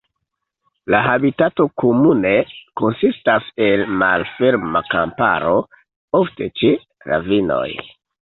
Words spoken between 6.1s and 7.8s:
ofte ĉe ravinoj.